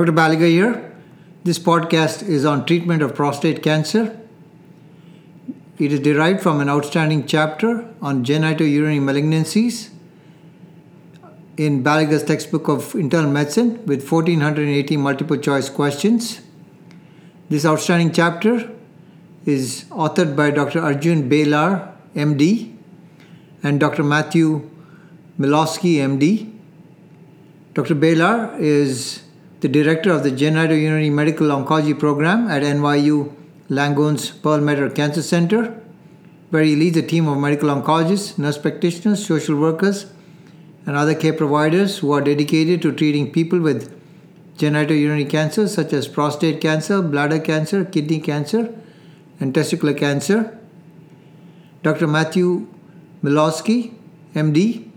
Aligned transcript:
Dr. 0.00 0.12
Baliga 0.12 0.48
here. 0.48 0.94
This 1.44 1.58
podcast 1.58 2.26
is 2.26 2.46
on 2.46 2.64
treatment 2.64 3.02
of 3.02 3.14
prostate 3.14 3.62
cancer. 3.62 4.18
It 5.78 5.92
is 5.92 6.00
derived 6.00 6.40
from 6.40 6.58
an 6.62 6.70
outstanding 6.70 7.26
chapter 7.26 7.86
on 8.00 8.24
genitourinary 8.24 8.98
malignancies 8.98 9.90
in 11.58 11.84
Baliga's 11.84 12.22
textbook 12.22 12.66
of 12.66 12.94
internal 12.94 13.30
medicine 13.30 13.72
with 13.84 14.10
1480 14.10 14.96
multiple 14.96 15.36
choice 15.36 15.68
questions. 15.68 16.40
This 17.50 17.66
outstanding 17.66 18.12
chapter 18.12 18.70
is 19.44 19.84
authored 19.90 20.34
by 20.34 20.50
Dr. 20.50 20.80
Arjun 20.80 21.28
Balar, 21.28 21.92
MD, 22.14 22.74
and 23.62 23.78
Dr. 23.78 24.02
Matthew 24.02 24.70
Milowsky, 25.38 25.96
MD. 25.96 26.50
Dr. 27.74 27.94
Balar 27.94 28.58
is 28.58 29.24
the 29.60 29.68
director 29.68 30.10
of 30.10 30.22
the 30.22 30.30
Genitourinary 30.30 31.12
Medical 31.12 31.48
Oncology 31.48 31.98
Program 31.98 32.48
at 32.48 32.62
NYU 32.62 33.34
Langone's 33.68 34.30
Perlmutter 34.30 34.88
Cancer 34.88 35.22
Center, 35.22 35.78
where 36.48 36.62
he 36.62 36.74
leads 36.74 36.96
a 36.96 37.02
team 37.02 37.28
of 37.28 37.38
medical 37.38 37.68
oncologists, 37.68 38.38
nurse 38.38 38.56
practitioners, 38.56 39.24
social 39.24 39.56
workers, 39.56 40.06
and 40.86 40.96
other 40.96 41.14
care 41.14 41.34
providers 41.34 41.98
who 41.98 42.10
are 42.12 42.22
dedicated 42.22 42.80
to 42.80 42.90
treating 42.90 43.30
people 43.30 43.60
with 43.60 43.94
genitourinary 44.56 45.28
cancers 45.28 45.74
such 45.74 45.92
as 45.92 46.08
prostate 46.08 46.60
cancer, 46.60 47.02
bladder 47.02 47.38
cancer, 47.38 47.84
kidney 47.84 48.18
cancer, 48.18 48.74
and 49.38 49.52
testicular 49.54 49.96
cancer. 49.96 50.58
Dr. 51.82 52.06
Matthew 52.06 52.66
Milowsky, 53.22 53.94
MD, 54.34 54.89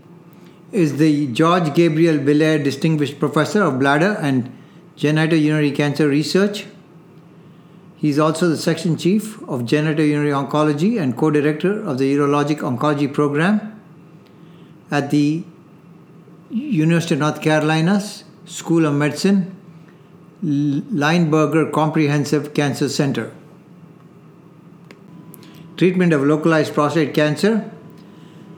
is 0.74 0.96
the 0.96 1.28
George 1.28 1.72
Gabriel 1.72 2.18
Villiers 2.18 2.64
Distinguished 2.64 3.20
Professor 3.20 3.62
of 3.62 3.78
Bladder 3.78 4.16
and 4.20 4.52
Genitourinary 4.96 5.74
Cancer 5.74 6.08
Research. 6.08 6.66
He 7.96 8.08
is 8.08 8.18
also 8.18 8.48
the 8.48 8.56
Section 8.56 8.96
Chief 8.96 9.40
of 9.42 9.62
Genitourinary 9.62 10.32
Oncology 10.34 11.00
and 11.00 11.16
co 11.16 11.30
director 11.30 11.80
of 11.80 11.98
the 11.98 12.12
Urologic 12.16 12.58
Oncology 12.58 13.12
Program 13.12 13.80
at 14.90 15.10
the 15.10 15.44
University 16.50 17.14
of 17.14 17.20
North 17.20 17.40
Carolina's 17.40 18.24
School 18.44 18.84
of 18.84 18.94
Medicine, 18.94 19.56
Lineberger 20.44 21.72
Comprehensive 21.72 22.52
Cancer 22.52 22.88
Center. 22.88 23.32
Treatment 25.76 26.12
of 26.12 26.22
localized 26.22 26.74
prostate 26.74 27.14
cancer, 27.14 27.70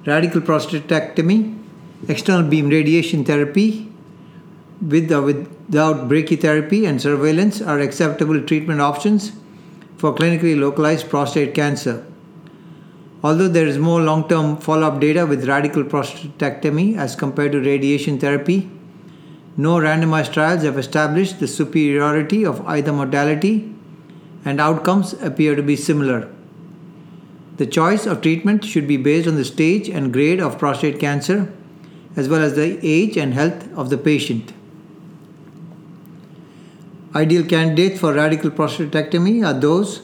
radical 0.07 0.41
prostatectomy, 0.41 1.66
external 2.09 2.49
beam 2.49 2.69
radiation 2.69 3.25
therapy 3.25 3.93
with 4.81 5.11
or 5.11 5.23
without 5.23 6.09
brachytherapy 6.09 6.87
and 6.87 7.01
surveillance 7.01 7.61
are 7.61 7.81
acceptable 7.81 8.41
treatment 8.43 8.81
options 8.81 9.33
for 9.97 10.15
clinically 10.15 10.59
localized 10.59 11.09
prostate 11.09 11.55
cancer. 11.55 12.05
Although 13.23 13.49
there 13.49 13.67
is 13.67 13.79
more 13.79 14.01
long 14.03 14.29
term 14.29 14.59
follow 14.59 14.87
up 14.87 15.01
data 15.01 15.27
with 15.27 15.49
radical 15.49 15.83
prostatectomy 15.83 16.97
as 16.97 17.17
compared 17.17 17.53
to 17.53 17.61
radiation 17.61 18.19
therapy, 18.19 18.71
no 19.57 19.77
randomized 19.77 20.33
trials 20.33 20.63
have 20.63 20.77
established 20.77 21.41
the 21.41 21.49
superiority 21.49 22.45
of 22.45 22.65
either 22.67 22.93
modality, 22.93 23.73
and 24.45 24.61
outcomes 24.61 25.15
appear 25.15 25.57
to 25.57 25.63
be 25.63 25.75
similar. 25.75 26.31
The 27.57 27.67
choice 27.67 28.07
of 28.07 28.21
treatment 28.21 28.65
should 28.65 28.87
be 28.87 28.99
based 28.99 29.27
on 29.27 29.37
the 29.37 29.45
stage 29.45 29.89
and 29.89 30.13
grade 30.13 30.41
of 30.41 30.59
prostate 30.59 31.01
cancer 31.01 31.51
as 32.17 32.29
well 32.29 32.43
as 32.43 32.55
the 32.55 32.79
age 32.83 33.17
and 33.17 33.35
health 33.35 33.71
of 33.75 33.91
the 33.91 33.99
patient. 33.99 34.53
Ideal 37.15 37.45
candidates 37.45 38.01
for 38.01 38.13
radical 38.13 38.51
prostatectomy 38.51 39.47
are 39.47 39.59
those 39.59 40.03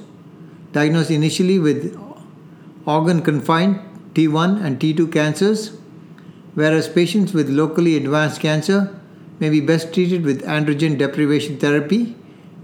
diagnosed 0.72 1.10
initially 1.10 1.58
with 1.58 1.98
organ 2.86 3.22
confined 3.22 3.80
T1 4.14 4.62
and 4.62 4.78
T2 4.78 5.12
cancers, 5.12 5.72
whereas 6.54 6.88
patients 6.88 7.32
with 7.32 7.48
locally 7.48 7.96
advanced 7.96 8.40
cancer 8.40 8.98
may 9.40 9.48
be 9.48 9.60
best 9.60 9.92
treated 9.92 10.24
with 10.24 10.42
androgen 10.42 10.98
deprivation 10.98 11.58
therapy 11.58 12.14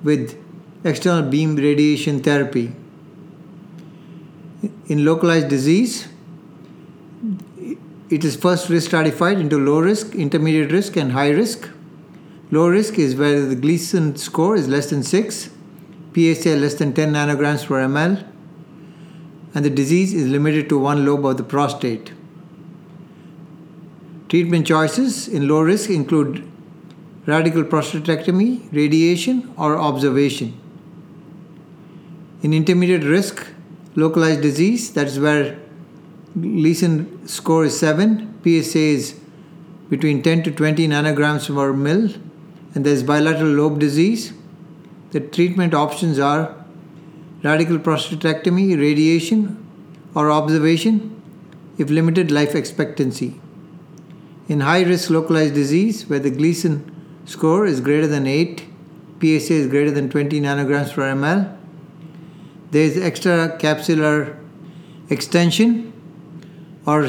with 0.03 0.39
external 0.85 1.29
beam 1.29 1.57
radiation 1.57 2.23
therapy. 2.23 2.73
In 4.87 5.05
localized 5.05 5.49
disease, 5.49 6.09
it 8.11 8.25
is 8.25 8.37
first 8.37 8.69
risk 8.69 8.89
stratified 8.89 9.39
into 9.39 9.59
low 9.59 9.81
risk, 9.81 10.15
intermediate 10.15 10.73
risk, 10.73 10.97
and 10.97 11.13
high 11.13 11.31
risk. 11.31 11.69
Low 12.51 12.69
risk 12.69 12.99
is 12.99 13.15
where 13.15 13.45
the 13.45 13.55
Gleason 13.55 14.17
score 14.17 14.57
is 14.57 14.67
less 14.67 14.89
than 14.89 15.03
6, 15.03 15.51
PSA 16.15 16.57
less 16.57 16.75
than 16.75 16.95
10 16.95 17.13
nanograms 17.13 17.67
per 17.67 17.87
ml, 17.87 18.27
and 19.55 19.65
the 19.65 19.71
disease 19.71 20.15
is 20.15 20.29
limited 20.29 20.69
to 20.71 20.79
one 20.79 21.05
lobe 21.05 21.27
of 21.27 21.37
the 21.37 21.43
prostate. 21.43 22.13
Treatment 24.31 24.67
choices 24.67 25.29
in 25.29 25.47
low 25.47 25.61
risk 25.61 25.91
include 25.91 26.51
radical 27.27 27.63
prostatectomy, 27.63 28.73
radiation, 28.73 29.53
or 29.59 29.77
observation. 29.77 30.59
In 32.43 32.55
intermediate 32.55 33.05
risk, 33.05 33.47
localized 33.97 34.41
disease, 34.41 34.93
that 34.93 35.09
is 35.09 35.19
where 35.19 35.59
Gleason 36.41 37.27
score 37.27 37.65
is 37.65 37.79
7, 37.79 38.41
PSA 38.43 38.79
is 38.79 39.21
between 39.89 40.23
10 40.23 40.43
to 40.45 40.51
20 40.51 40.89
nanograms 40.89 41.53
per 41.53 41.73
mil, 41.73 42.13
and 42.75 42.85
there 42.85 42.93
is 42.93 43.03
bilateral 43.03 43.51
lobe 43.51 43.79
disease. 43.79 44.33
The 45.11 45.21
treatment 45.21 45.75
options 45.75 46.19
are 46.19 46.55
radical 47.43 47.79
prostatectomy, 47.79 48.79
radiation, 48.79 49.65
or 50.15 50.31
observation 50.31 51.15
if 51.79 51.91
limited 51.91 52.31
life 52.31 52.55
expectancy. 52.55 53.41
In 54.49 54.61
high 54.61 54.83
risk 54.83 55.11
localized 55.11 55.55
disease, 55.55 56.09
where 56.09 56.19
the 56.19 56.31
Gleason 56.31 56.95
score 57.25 57.67
is 57.67 57.81
greater 57.81 58.07
than 58.07 58.27
8, 58.27 58.65
PSA 59.21 59.55
is 59.55 59.67
greater 59.67 59.91
than 59.91 60.11
20 60.11 60.41
nanograms 60.41 60.93
per 60.93 61.13
ml, 61.15 61.57
there 62.71 62.83
is 62.83 62.97
extracapsular 62.97 64.37
extension 65.11 65.88
or 66.89 67.07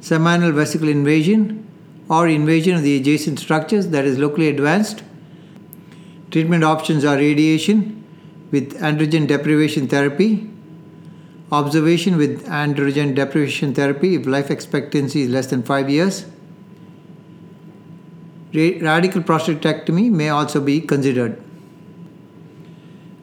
seminal 0.00 0.50
vesicle 0.50 0.88
invasion 0.88 1.42
or 2.08 2.26
invasion 2.26 2.74
of 2.76 2.82
the 2.82 2.96
adjacent 2.96 3.38
structures 3.38 3.88
that 3.88 4.04
is 4.04 4.18
locally 4.18 4.48
advanced. 4.48 5.04
Treatment 6.32 6.64
options 6.64 7.04
are 7.04 7.16
radiation 7.16 8.04
with 8.50 8.76
androgen 8.80 9.28
deprivation 9.28 9.86
therapy, 9.86 10.50
observation 11.52 12.16
with 12.16 12.44
androgen 12.46 13.14
deprivation 13.14 13.72
therapy 13.72 14.16
if 14.16 14.26
life 14.26 14.50
expectancy 14.50 15.22
is 15.22 15.28
less 15.28 15.46
than 15.46 15.62
5 15.62 15.88
years. 15.88 16.26
Radical 18.52 19.22
prostatectomy 19.22 20.10
may 20.10 20.28
also 20.28 20.60
be 20.60 20.80
considered. 20.80 21.40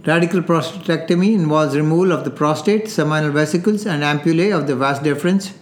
Radical 0.06 0.42
prostatectomy 0.42 1.34
involves 1.34 1.76
removal 1.76 2.14
of 2.14 2.24
the 2.24 2.32
prostate, 2.32 2.88
seminal 2.88 3.32
vesicles, 3.32 3.86
and 3.86 4.04
ampullae 4.04 4.58
of 4.58 4.68
the 4.68 4.76
vas 4.78 5.00
deferens 5.00 5.54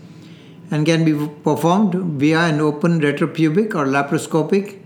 and 0.71 0.85
can 0.85 1.05
be 1.05 1.13
performed 1.43 1.93
via 2.19 2.45
an 2.45 2.59
open 2.59 2.99
retropubic 2.99 3.75
or 3.75 3.85
laparoscopic, 3.85 4.81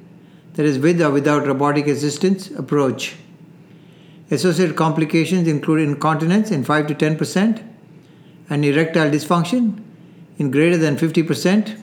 that 0.53 0.65
is, 0.65 0.77
with 0.77 1.01
or 1.01 1.11
without 1.11 1.47
robotic 1.47 1.87
assistance 1.87 2.51
approach. 2.51 3.15
Associated 4.31 4.75
complications 4.75 5.47
include 5.47 5.81
incontinence 5.87 6.51
in 6.51 6.63
5 6.63 6.87
to 6.87 6.95
10% 6.95 7.63
and 8.49 8.65
erectile 8.65 9.09
dysfunction 9.09 9.81
in 10.37 10.51
greater 10.51 10.77
than 10.77 10.97
50%, 10.97 11.79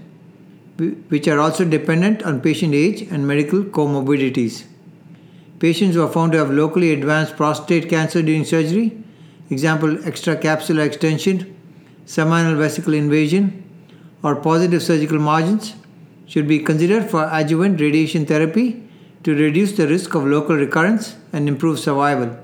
which 1.08 1.26
are 1.26 1.40
also 1.40 1.64
dependent 1.64 2.22
on 2.22 2.40
patient 2.40 2.74
age 2.74 3.02
and 3.02 3.26
medical 3.26 3.64
comorbidities. 3.64 4.64
Patients 5.58 5.94
who 5.94 6.02
are 6.02 6.12
found 6.12 6.32
to 6.32 6.38
have 6.38 6.50
locally 6.50 6.92
advanced 6.92 7.36
prostate 7.36 7.88
cancer 7.88 8.20
during 8.20 8.44
surgery, 8.44 9.02
example 9.48 9.96
extracapsular 9.96 10.84
extension, 10.84 11.56
seminal 12.04 12.56
vesicle 12.56 12.94
invasion, 12.94 13.65
or 14.22 14.36
positive 14.36 14.82
surgical 14.82 15.18
margins 15.18 15.74
should 16.26 16.48
be 16.48 16.58
considered 16.58 17.08
for 17.10 17.28
adjuvant 17.32 17.80
radiation 17.80 18.26
therapy 18.26 18.82
to 19.22 19.34
reduce 19.34 19.72
the 19.72 19.86
risk 19.86 20.14
of 20.14 20.24
local 20.24 20.56
recurrence 20.56 21.16
and 21.32 21.48
improve 21.48 21.78
survival. 21.78 22.36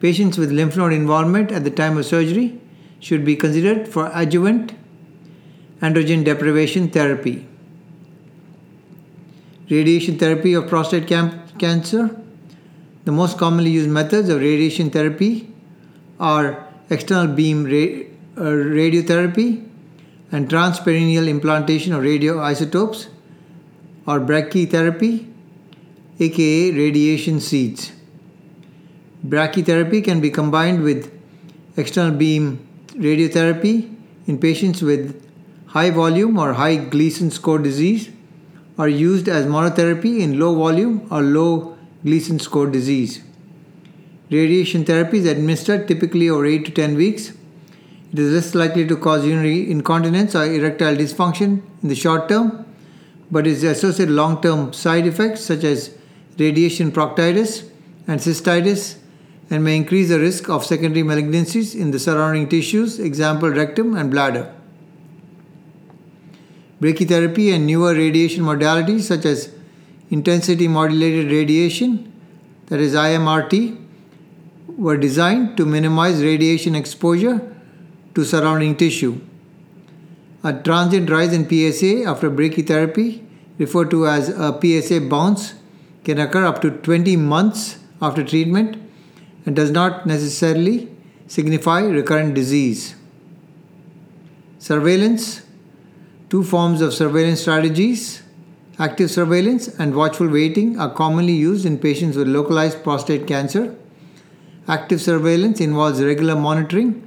Patients 0.00 0.38
with 0.38 0.52
lymph 0.52 0.76
node 0.76 0.92
involvement 0.92 1.50
at 1.50 1.64
the 1.64 1.70
time 1.70 1.96
of 1.96 2.04
surgery 2.04 2.60
should 3.00 3.24
be 3.24 3.36
considered 3.36 3.88
for 3.88 4.10
adjuvant 4.14 4.74
androgen 5.80 6.24
deprivation 6.24 6.88
therapy. 6.90 7.46
Radiation 9.70 10.18
therapy 10.18 10.54
of 10.54 10.68
prostate 10.68 11.06
cam- 11.06 11.42
cancer. 11.58 12.10
The 13.04 13.12
most 13.12 13.38
commonly 13.38 13.70
used 13.70 13.90
methods 13.90 14.28
of 14.28 14.40
radiation 14.40 14.90
therapy 14.90 15.52
are 16.18 16.66
external 16.90 17.34
beam 17.34 17.64
ra- 17.64 18.04
uh, 18.36 18.50
radiotherapy, 18.50 19.66
and 20.32 20.48
transperineal 20.48 21.28
implantation 21.28 21.92
of 21.92 22.02
radioisotopes 22.02 23.08
or 24.06 24.20
brachytherapy 24.20 25.32
aka 26.18 26.72
radiation 26.72 27.40
seeds. 27.40 27.92
Brachytherapy 29.26 30.02
can 30.04 30.20
be 30.20 30.30
combined 30.30 30.82
with 30.82 31.12
external 31.76 32.16
beam 32.16 32.66
radiotherapy 32.94 33.94
in 34.26 34.38
patients 34.38 34.82
with 34.82 35.22
high 35.66 35.90
volume 35.90 36.38
or 36.38 36.54
high 36.54 36.76
Gleason 36.76 37.30
score 37.30 37.58
disease 37.58 38.10
or 38.78 38.88
used 38.88 39.28
as 39.28 39.46
monotherapy 39.46 40.20
in 40.20 40.38
low 40.38 40.54
volume 40.54 41.06
or 41.10 41.22
low 41.22 41.76
Gleason 42.02 42.38
score 42.38 42.66
disease. 42.66 43.22
Radiation 44.30 44.84
therapy 44.84 45.18
is 45.18 45.26
administered 45.26 45.86
typically 45.86 46.28
over 46.30 46.46
8 46.46 46.64
to 46.66 46.70
10 46.70 46.96
weeks. 46.96 47.32
Is 48.18 48.32
less 48.32 48.54
likely 48.54 48.86
to 48.86 48.96
cause 48.96 49.26
urinary 49.26 49.70
incontinence 49.70 50.34
or 50.34 50.44
erectile 50.44 50.96
dysfunction 50.96 51.60
in 51.82 51.88
the 51.90 51.94
short 51.94 52.30
term, 52.30 52.64
but 53.30 53.46
is 53.46 53.62
associated 53.62 54.14
long 54.14 54.40
term 54.40 54.72
side 54.72 55.06
effects 55.06 55.42
such 55.42 55.64
as 55.64 55.94
radiation 56.38 56.90
proctitis 56.90 57.68
and 58.08 58.18
cystitis 58.18 58.96
and 59.50 59.62
may 59.62 59.76
increase 59.76 60.08
the 60.08 60.18
risk 60.18 60.48
of 60.48 60.64
secondary 60.64 61.02
malignancies 61.02 61.78
in 61.78 61.90
the 61.90 61.98
surrounding 61.98 62.48
tissues, 62.48 62.98
example 62.98 63.50
rectum 63.50 63.94
and 63.96 64.10
bladder. 64.10 64.50
Brachytherapy 66.80 67.54
and 67.54 67.66
newer 67.66 67.92
radiation 67.92 68.44
modalities 68.44 69.02
such 69.02 69.26
as 69.26 69.52
intensity 70.08 70.68
modulated 70.68 71.30
radiation, 71.30 72.10
that 72.68 72.80
is 72.80 72.94
IMRT, 72.94 73.76
were 74.78 74.96
designed 74.96 75.58
to 75.58 75.66
minimize 75.66 76.22
radiation 76.22 76.74
exposure 76.74 77.52
to 78.16 78.24
surrounding 78.24 78.74
tissue. 78.74 79.20
A 80.42 80.52
transient 80.52 81.10
rise 81.10 81.32
in 81.32 81.44
PSA 81.48 82.08
after 82.10 82.30
brachytherapy, 82.30 83.22
referred 83.58 83.90
to 83.90 84.06
as 84.06 84.30
a 84.30 84.58
PSA 84.60 85.02
bounce, 85.02 85.54
can 86.02 86.18
occur 86.18 86.44
up 86.44 86.60
to 86.62 86.70
20 86.70 87.16
months 87.16 87.78
after 88.00 88.24
treatment 88.24 88.76
and 89.44 89.54
does 89.54 89.70
not 89.70 90.06
necessarily 90.06 90.88
signify 91.26 91.80
recurrent 91.82 92.34
disease. 92.34 92.94
Surveillance 94.58 95.42
Two 96.28 96.42
forms 96.42 96.80
of 96.80 96.92
surveillance 96.92 97.42
strategies 97.42 98.22
active 98.78 99.10
surveillance 99.10 99.68
and 99.78 99.94
watchful 99.94 100.28
waiting 100.28 100.78
are 100.78 100.92
commonly 100.92 101.32
used 101.32 101.64
in 101.64 101.78
patients 101.78 102.16
with 102.16 102.28
localized 102.28 102.82
prostate 102.82 103.26
cancer. 103.26 103.74
Active 104.68 105.00
surveillance 105.00 105.60
involves 105.60 106.02
regular 106.02 106.34
monitoring 106.34 107.06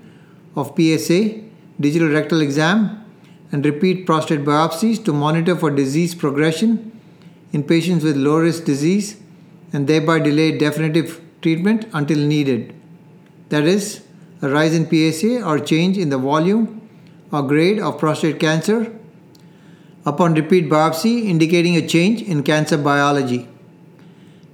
of 0.55 0.73
PSA, 0.75 1.41
digital 1.79 2.09
rectal 2.09 2.41
exam, 2.41 3.05
and 3.51 3.65
repeat 3.65 4.05
prostate 4.05 4.45
biopsies 4.45 5.03
to 5.05 5.13
monitor 5.13 5.55
for 5.55 5.71
disease 5.71 6.13
progression 6.13 6.99
in 7.51 7.63
patients 7.63 8.03
with 8.03 8.15
low 8.15 8.37
risk 8.37 8.63
disease 8.63 9.17
and 9.73 9.87
thereby 9.87 10.19
delay 10.19 10.57
definitive 10.57 11.21
treatment 11.41 11.87
until 11.93 12.17
needed. 12.17 12.75
That 13.49 13.63
is, 13.63 14.03
a 14.41 14.49
rise 14.49 14.73
in 14.73 14.85
PSA 14.89 15.43
or 15.43 15.59
change 15.59 15.97
in 15.97 16.09
the 16.09 16.17
volume 16.17 16.87
or 17.31 17.41
grade 17.41 17.79
of 17.79 17.97
prostate 17.97 18.39
cancer 18.39 18.95
upon 20.05 20.33
repeat 20.33 20.69
biopsy 20.69 21.25
indicating 21.25 21.75
a 21.75 21.87
change 21.87 22.21
in 22.21 22.43
cancer 22.43 22.77
biology. 22.77 23.47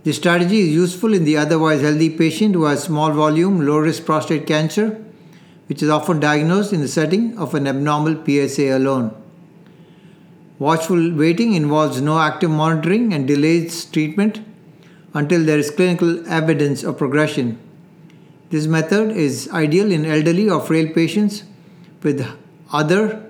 This 0.03 0.17
strategy 0.17 0.59
is 0.59 0.69
useful 0.69 1.13
in 1.13 1.23
the 1.23 1.37
otherwise 1.37 1.81
healthy 1.81 2.09
patient 2.09 2.55
who 2.55 2.65
has 2.65 2.83
small 2.83 3.11
volume, 3.11 3.65
low 3.65 3.77
risk 3.77 4.05
prostate 4.05 4.47
cancer, 4.47 5.03
which 5.67 5.81
is 5.81 5.89
often 5.89 6.19
diagnosed 6.19 6.73
in 6.73 6.81
the 6.81 6.87
setting 6.87 7.37
of 7.37 7.53
an 7.55 7.67
abnormal 7.67 8.15
PSA 8.25 8.77
alone. 8.77 9.13
Watchful 10.59 11.13
waiting 11.15 11.53
involves 11.53 12.01
no 12.01 12.19
active 12.19 12.49
monitoring 12.49 13.13
and 13.13 13.27
delays 13.27 13.85
treatment 13.85 14.41
until 15.13 15.43
there 15.43 15.59
is 15.59 15.71
clinical 15.71 16.27
evidence 16.29 16.83
of 16.83 16.97
progression. 16.97 17.59
This 18.51 18.67
method 18.67 19.11
is 19.11 19.49
ideal 19.51 19.91
in 19.91 20.05
elderly 20.05 20.49
or 20.49 20.61
frail 20.61 20.93
patients 20.93 21.43
with 22.03 22.25
other 22.71 23.29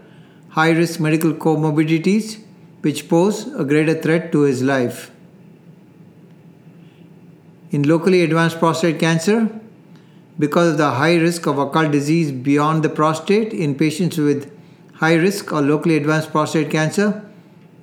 high 0.49 0.71
risk 0.71 0.99
medical 0.99 1.33
comorbidities 1.33 2.41
which 2.81 3.09
pose 3.09 3.47
a 3.55 3.63
greater 3.63 3.99
threat 3.99 4.31
to 4.31 4.41
his 4.41 4.61
life. 4.61 5.11
In 7.71 7.83
locally 7.83 8.21
advanced 8.21 8.59
prostate 8.59 8.99
cancer, 8.99 9.49
because 10.37 10.71
of 10.71 10.77
the 10.77 10.91
high 10.91 11.15
risk 11.15 11.47
of 11.47 11.57
occult 11.57 11.91
disease 11.91 12.31
beyond 12.31 12.83
the 12.83 12.89
prostate 12.89 13.53
in 13.53 13.75
patients 13.75 14.17
with 14.17 14.51
high 14.95 15.15
risk 15.15 15.51
or 15.53 15.61
locally 15.61 15.95
advanced 15.95 16.31
prostate 16.31 16.69
cancer, 16.69 17.23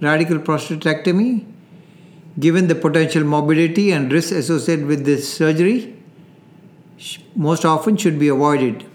radical 0.01 0.39
prostatectomy, 0.39 1.47
given 2.39 2.67
the 2.69 2.75
potential 2.75 3.25
morbidity 3.25 3.93
and 3.93 4.13
risk 4.13 4.33
associated 4.33 4.87
with 4.87 5.05
this 5.05 5.33
surgery, 5.33 5.97
most 7.35 7.65
often 7.65 7.97
should 7.97 8.19
be 8.19 8.29
avoided. 8.29 8.87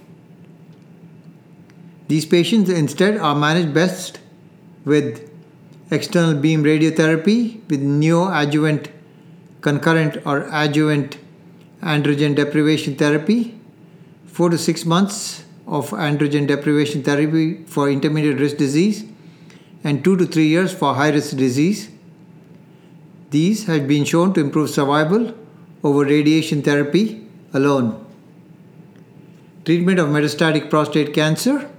These 2.07 2.25
patients 2.25 2.69
instead 2.69 3.17
are 3.17 3.35
managed 3.35 3.73
best 3.73 4.19
with 4.85 5.29
external 5.91 6.39
beam 6.39 6.63
radiotherapy 6.63 7.67
with 7.69 7.81
neoadjuvant 7.81 8.87
concurrent 9.61 10.17
or 10.25 10.47
adjuvant 10.51 11.17
androgen 11.81 12.35
deprivation 12.35 12.95
therapy, 12.95 13.59
four 14.25 14.49
to 14.49 14.57
six 14.57 14.85
months 14.85 15.43
of 15.67 15.89
androgen 15.91 16.47
deprivation 16.47 17.03
therapy 17.03 17.63
for 17.65 17.89
intermediate 17.89 18.39
risk 18.39 18.57
disease, 18.57 19.05
and 19.83 20.03
two 20.03 20.15
to 20.15 20.25
three 20.25 20.47
years 20.47 20.73
for 20.73 20.95
high 20.95 21.09
risk 21.09 21.35
disease. 21.37 21.89
These 23.29 23.65
have 23.65 23.87
been 23.87 24.05
shown 24.05 24.33
to 24.33 24.41
improve 24.41 24.69
survival 24.69 25.35
over 25.83 26.05
radiation 26.05 26.61
therapy 26.61 27.27
alone. 27.53 28.05
Treatment 29.65 29.99
of 29.99 30.07
metastatic 30.07 30.69
prostate 30.69 31.13
cancer. 31.13 31.69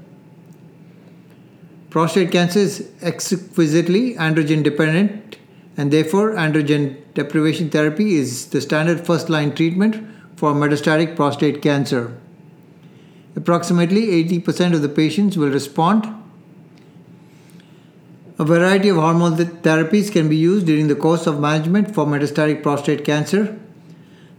Prostate 1.91 2.31
cancer 2.31 2.59
is 2.61 2.91
exquisitely 3.01 4.15
androgen 4.15 4.63
dependent 4.63 5.38
and 5.79 5.93
therefore 5.93 6.33
androgen 6.45 6.85
deprivation 7.15 7.71
therapy 7.71 8.17
is 8.17 8.47
the 8.47 8.61
standard 8.61 9.07
first 9.07 9.31
line 9.31 9.55
treatment 9.55 9.97
for 10.35 10.53
metastatic 10.53 11.15
prostate 11.15 11.63
cancer. 11.63 12.19
Approximately 13.37 14.25
80% 14.25 14.75
of 14.75 14.83
the 14.83 14.89
patients 14.89 15.39
will 15.39 15.51
respond. 15.51 16.13
A 18.41 18.45
variety 18.45 18.89
of 18.89 18.97
hormone 18.97 19.37
therapies 19.37 20.11
can 20.11 20.29
be 20.29 20.37
used 20.37 20.67
during 20.67 20.89
the 20.89 20.97
course 20.97 21.29
of 21.29 21.39
management 21.39 21.95
for 21.95 22.05
metastatic 22.07 22.63
prostate 22.63 23.05
cancer. 23.05 23.57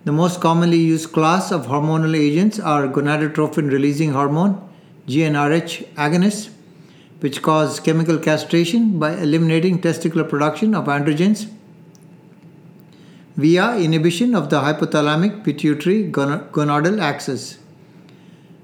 The 0.04 0.12
most 0.12 0.42
commonly 0.42 0.78
used 0.78 1.14
class 1.14 1.52
of 1.52 1.68
hormonal 1.68 2.18
agents 2.18 2.60
are 2.60 2.88
gonadotropin 2.88 3.72
releasing 3.72 4.12
hormone, 4.12 4.62
GnRH 5.08 5.88
agonists, 5.96 6.50
which 7.20 7.42
cause 7.42 7.80
chemical 7.80 8.18
castration 8.18 8.98
by 8.98 9.16
eliminating 9.18 9.80
testicular 9.80 10.28
production 10.28 10.74
of 10.74 10.86
androgens 10.86 11.50
via 13.36 13.78
inhibition 13.78 14.36
of 14.36 14.50
the 14.50 14.60
hypothalamic 14.62 15.44
pituitary 15.44 16.10
gonadal 16.12 17.02
axis. 17.02 17.58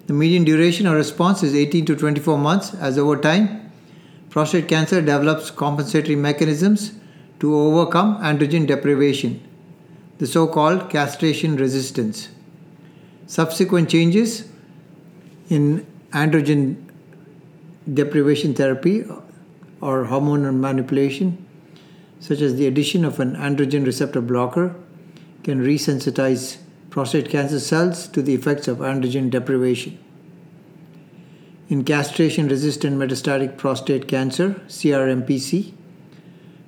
The 0.08 0.14
median 0.14 0.44
duration 0.44 0.86
of 0.86 0.96
response 0.96 1.44
is 1.44 1.56
18 1.56 1.86
to 1.88 1.96
24 1.96 2.38
months, 2.38 2.74
as 2.76 2.98
over 2.98 3.18
time, 3.20 3.72
prostate 4.30 4.68
cancer 4.68 5.02
develops 5.02 5.50
compensatory 5.50 6.16
mechanisms 6.16 6.92
to 7.40 7.56
overcome 7.56 8.22
androgen 8.22 8.68
deprivation, 8.68 9.42
the 10.18 10.28
so 10.28 10.46
called 10.48 10.90
castration 10.90 11.56
resistance. 11.56 12.30
Subsequent 13.28 13.90
changes 13.90 14.48
in 15.50 15.86
androgen 16.12 16.76
deprivation 17.94 18.54
therapy 18.54 19.04
or 19.82 20.06
hormonal 20.06 20.56
manipulation, 20.56 21.46
such 22.20 22.42
as 22.42 22.56
the 22.56 22.68
addition 22.68 23.06
of 23.06 23.20
an 23.20 23.36
androgen 23.36 23.86
receptor 23.86 24.22
blocker, 24.22 24.76
can 25.44 25.64
resensitize 25.64 26.58
prostate 26.90 27.30
cancer 27.30 27.60
cells 27.60 28.08
to 28.08 28.22
the 28.22 28.34
effects 28.34 28.68
of 28.68 28.78
androgen 28.78 29.30
deprivation. 29.30 30.00
In 31.68 31.84
castration 31.84 32.48
resistant 32.48 32.98
metastatic 32.98 33.58
prostate 33.58 34.08
cancer, 34.08 34.62
CRMPC, 34.68 35.74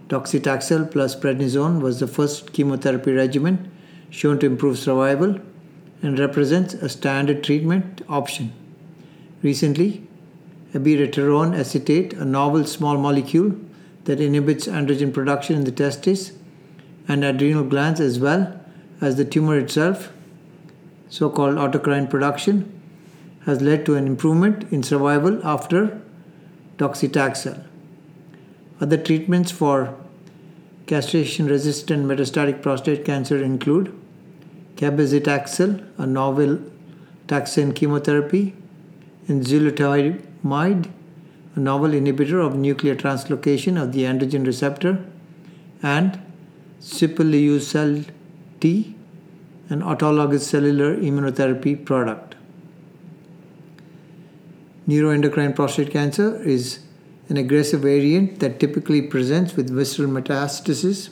docetaxel 0.08 0.92
plus 0.92 1.16
prednisone 1.16 1.82
was 1.82 2.00
the 2.00 2.08
first 2.08 2.54
chemotherapy 2.54 3.12
regimen 3.12 3.72
shown 4.10 4.40
to 4.40 4.46
improve 4.46 4.80
survival 4.80 5.40
and 6.02 6.18
represents 6.18 6.74
a 6.74 6.90
standard 6.90 7.44
treatment 7.44 8.02
option. 8.08 8.54
Recently, 9.42 10.07
abiraterone 10.78 11.58
acetate, 11.58 12.14
a 12.14 12.26
novel 12.26 12.66
small 12.66 12.98
molecule 12.98 13.56
that 14.06 14.20
inhibits 14.20 14.68
androgen 14.68 15.14
production 15.14 15.56
in 15.56 15.64
the 15.64 15.72
testes 15.72 16.34
and 17.08 17.24
adrenal 17.24 17.64
glands 17.64 18.00
as 18.00 18.20
well 18.20 18.60
as 19.02 19.16
the 19.16 19.26
tumor 19.26 19.58
itself, 19.58 20.12
so 21.10 21.30
called 21.30 21.56
autocrine 21.56 22.10
production, 22.10 22.74
has 23.46 23.62
led 23.62 23.86
to 23.86 23.96
an 23.96 24.08
improvement 24.08 24.72
in 24.72 24.84
survival 24.84 25.40
after 25.46 26.02
docetaxel. 26.78 27.64
Other 28.82 28.98
treatments 28.98 29.52
for 29.52 29.96
castration 30.86 31.48
resistant 31.48 32.06
metastatic 32.06 32.62
prostate 32.62 33.06
cancer 33.06 33.42
include 33.44 33.94
cabazitaxel, 34.76 35.86
a 35.98 36.06
novel 36.06 36.60
taxane 37.28 37.76
chemotherapy, 37.76 38.54
enzalutamide, 40.48 40.92
a 41.56 41.60
novel 41.60 41.92
inhibitor 41.92 42.46
of 42.46 42.56
nuclear 42.56 42.96
translocation 42.96 43.82
of 43.82 43.92
the 43.92 44.04
androgen 44.04 44.46
receptor, 44.46 45.04
and 45.82 46.20
sipuleucel 46.82 48.06
T, 48.60 48.96
an 49.70 49.82
autologous 49.82 50.42
cellular 50.42 50.96
immunotherapy 50.96 51.84
product. 51.84 52.36
Neuroendocrine 54.88 55.56
prostate 55.56 55.92
cancer 55.92 56.42
is 56.44 56.80
an 57.30 57.36
aggressive 57.36 57.82
variant 57.82 58.40
that 58.40 58.60
typically 58.60 59.02
presents 59.02 59.56
with 59.56 59.70
visceral 59.70 60.10
metastasis, 60.10 61.10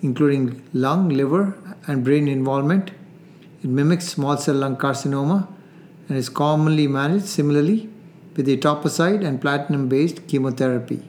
including 0.00 0.62
lung, 0.72 1.08
liver, 1.08 1.56
and 1.88 2.04
brain 2.04 2.28
involvement. 2.28 2.92
It 3.62 3.70
mimics 3.70 4.08
small 4.08 4.36
cell 4.36 4.54
lung 4.54 4.76
carcinoma 4.76 5.48
and 6.08 6.16
is 6.16 6.28
commonly 6.28 6.86
managed 6.86 7.26
similarly 7.26 7.91
with 8.36 8.46
etoposide 8.46 9.24
and 9.24 9.40
platinum 9.40 9.88
based 9.88 10.26
chemotherapy. 10.26 11.02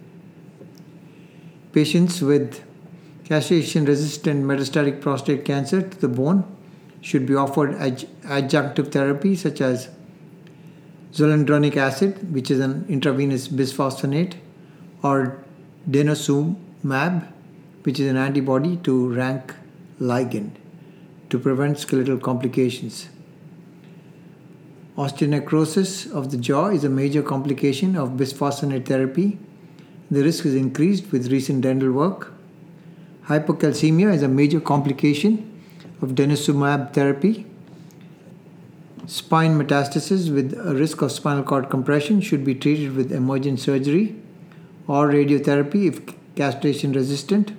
Patients 1.72 2.22
with 2.22 2.64
castration 3.26 3.86
resistant 3.86 4.46
metastatic 4.46 5.02
prostate 5.02 5.46
cancer 5.46 5.82
to 5.82 6.00
the 6.00 6.08
bone 6.08 6.44
should 7.02 7.26
be 7.26 7.36
offered 7.36 7.72
adjunctive 7.72 8.92
therapy 8.92 9.36
such 9.36 9.62
as 9.62 9.90
zoledronic 11.12 11.78
acid, 11.78 12.34
which 12.34 12.50
is 12.50 12.60
an 12.60 12.86
intravenous 12.90 13.48
bisphosphonate, 13.48 14.36
or 15.04 15.44
denosumab, 15.90 17.28
which 17.84 18.00
is 18.00 18.10
an 18.10 18.18
antibody 18.18 18.78
to 18.78 19.14
rank 19.14 19.54
ligand 20.00 20.52
to 21.30 21.40
prevent 21.40 21.78
skeletal 21.78 22.18
complications. 22.18 23.10
Osteonecrosis 24.98 26.12
of 26.12 26.30
the 26.30 26.38
jaw 26.38 26.68
is 26.68 26.84
a 26.84 26.90
major 26.90 27.24
complication 27.24 27.96
of 27.96 28.12
bisphosphonate 28.12 28.86
therapy. 28.86 29.40
The 30.12 30.24
risk 30.24 30.46
is 30.46 30.54
increased 30.54 31.12
with 31.12 31.32
recent 31.32 31.62
dental 31.62 31.92
work. 31.92 32.32
Hypocalcemia 33.26 34.14
is 34.14 34.22
a 34.22 34.28
major 34.28 34.60
complication 34.60 35.62
of 36.04 36.10
denosumab 36.12 36.94
therapy. 36.94 37.48
Spine 39.08 39.58
metastasis 39.58 40.32
with 40.32 40.54
a 40.54 40.76
risk 40.76 41.02
of 41.02 41.12
spinal 41.12 41.44
cord 41.44 41.72
compression 41.72 42.22
should 42.22 42.46
be 42.46 42.54
treated 42.54 42.96
with 42.96 43.12
emergent 43.12 43.60
surgery 43.60 44.16
or 44.88 45.08
radiotherapy 45.08 45.88
if 45.88 46.02
castration 46.36 46.94
resistant 46.94 47.54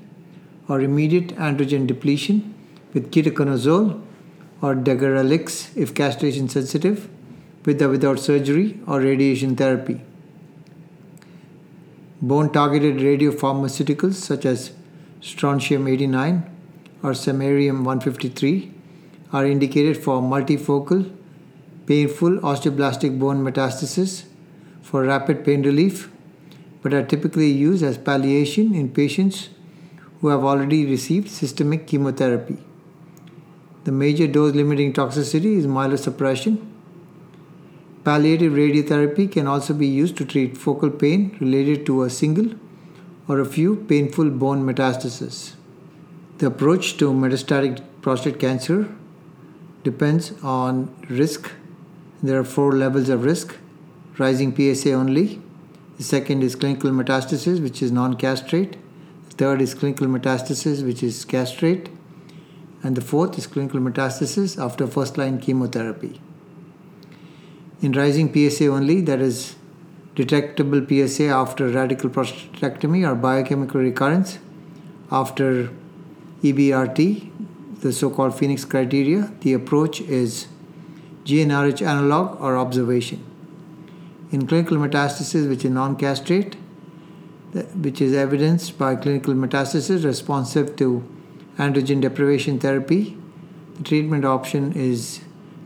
or 0.69 0.81
immediate 0.81 1.35
androgen 1.37 1.85
depletion 1.85 2.55
with 2.93 3.11
ketoconazole 3.11 4.01
or 4.63 4.77
degarelix 4.77 5.77
if 5.77 5.93
castration 5.93 6.49
sensitive 6.49 7.09
with 7.65 7.81
or 7.83 7.89
without 7.89 8.19
surgery 8.19 8.81
or 8.87 9.01
radiation 9.01 9.57
therapy. 9.57 10.01
Bone 12.21 12.53
targeted 12.53 12.97
radiopharmaceuticals 12.97 14.15
such 14.15 14.45
as 14.45 14.73
strontium 15.21 15.89
89 15.89 16.51
or 17.03 17.11
samarium 17.11 17.85
153 17.85 18.73
are 19.33 19.47
indicated 19.47 19.97
for 19.97 20.21
multifocal, 20.23 21.11
painful 21.87 22.39
osteoblastic 22.39 23.19
bone 23.19 23.45
metastasis 23.45 24.25
for 24.83 25.03
rapid 25.05 25.45
pain 25.45 25.63
relief, 25.63 26.11
but 26.83 26.95
are 26.95 27.03
typically 27.03 27.51
used 27.51 27.83
as 27.83 27.99
palliation 27.99 28.75
in 28.75 28.89
patients 28.91 29.49
who 30.21 30.29
have 30.29 30.45
already 30.45 30.87
received 30.87 31.29
systemic 31.31 31.87
chemotherapy. 31.87 32.59
The 33.85 33.93
major 33.93 34.27
dose 34.27 34.55
limiting 34.55 34.93
toxicity 34.93 35.57
is 35.57 35.67
myelosuppression 35.67 36.74
Palliative 38.05 38.53
radiotherapy 38.53 39.33
can 39.33 39.47
also 39.47 39.73
be 39.73 39.87
used 39.87 40.19
to 40.19 40.27
treat 40.27 40.59
focal 40.59 40.91
pain 40.91 41.37
related 41.41 41.87
to 41.87 42.03
a 42.03 42.11
single 42.11 42.51
or 43.27 43.41
a 43.41 43.47
few 43.47 43.77
painful 43.77 44.29
bone 44.29 44.63
metastases. 44.67 45.55
The 46.37 46.49
approach 46.49 46.99
to 46.99 47.11
metastatic 47.13 47.83
prostate 48.03 48.39
cancer 48.39 48.95
depends 49.85 50.33
on 50.43 50.95
risk. 51.09 51.51
There 52.23 52.39
are 52.39 52.45
four 52.45 52.73
levels 52.73 53.09
of 53.09 53.25
risk 53.25 53.57
rising 54.19 54.55
PSA 54.55 54.93
only. 54.93 55.41
The 55.97 56.03
second 56.03 56.43
is 56.43 56.57
clinical 56.57 56.91
metastasis, 56.91 57.63
which 57.63 57.81
is 57.83 57.91
non 57.91 58.17
castrate. 58.17 58.77
The 59.31 59.37
third 59.37 59.63
is 59.63 59.73
clinical 59.73 60.09
metastasis, 60.09 60.85
which 60.85 61.03
is 61.03 61.25
castrate. 61.25 61.89
And 62.83 62.97
the 62.97 63.01
fourth 63.01 63.39
is 63.39 63.47
clinical 63.47 63.81
metastasis 63.81 64.63
after 64.63 64.87
first 64.87 65.17
line 65.17 65.41
chemotherapy. 65.41 66.21
In 67.83 67.93
rising 67.93 68.33
PSA 68.33 68.69
only, 68.69 69.01
that 69.03 69.21
is 69.21 69.57
detectable 70.15 70.87
PSA 70.87 71.27
after 71.27 71.69
radical 71.69 72.09
prostatectomy 72.09 73.09
or 73.09 73.15
biochemical 73.15 73.81
recurrence 73.81 74.39
after 75.11 75.71
EBRT, 76.43 77.31
the 77.81 77.93
so 77.93 78.11
called 78.11 78.39
Phoenix 78.39 78.65
criteria, 78.65 79.33
the 79.41 79.53
approach 79.53 80.01
is 80.01 80.47
GnRH 81.25 81.87
analog 81.87 82.41
or 82.41 82.57
observation. 82.57 83.25
In 84.31 84.47
clinical 84.47 84.77
metastasis, 84.77 85.49
which 85.49 85.65
is 85.65 85.71
non 85.71 85.97
castrate, 85.97 86.57
which 87.81 88.01
is 88.01 88.15
evidenced 88.15 88.79
by 88.79 88.97
clinical 88.97 89.35
metastasis 89.35 90.05
responsive 90.05 90.77
to 90.77 91.03
androgen 91.57 92.01
deprivation 92.01 92.59
therapy, 92.59 93.17
the 93.77 93.85
treatment 93.85 94.25
option 94.25 94.73
is 94.73 95.21